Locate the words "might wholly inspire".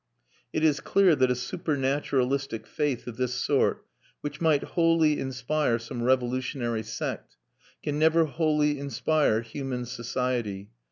4.41-5.77